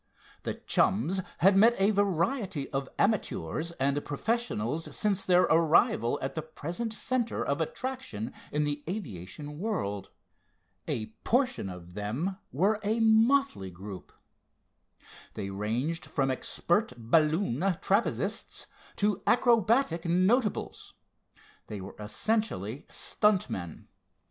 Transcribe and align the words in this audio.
The 0.41 0.55
chums 0.55 1.21
had 1.41 1.55
met 1.55 1.75
a 1.77 1.91
variety 1.91 2.67
of 2.71 2.89
amateurs 2.97 3.71
and 3.73 4.03
professionals 4.03 4.97
since 4.97 5.23
their 5.23 5.43
arrival 5.43 6.17
at 6.23 6.33
the 6.33 6.41
present 6.41 6.91
centre 6.91 7.45
of 7.45 7.61
attraction 7.61 8.33
in 8.51 8.63
the 8.63 8.83
aviation 8.89 9.59
world. 9.59 10.09
A 10.87 11.13
portion 11.23 11.69
of 11.69 11.93
them 11.93 12.39
were 12.51 12.79
a 12.81 12.99
motley 12.99 13.69
group. 13.69 14.11
They 15.35 15.51
ranged 15.51 16.07
from 16.07 16.31
expert 16.31 16.93
balloon 16.97 17.59
trapezists 17.79 18.65
to 18.95 19.21
acrobatic 19.27 20.05
notables. 20.05 20.95
They 21.67 21.79
were 21.79 21.93
essentially 21.99 22.87
"stunt" 22.89 23.51
men. 23.51 23.87